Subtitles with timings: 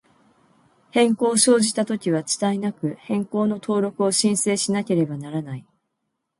[0.89, 5.65] 変更を生じたときは、遅滞なく、変更の登録を申請しなければならない。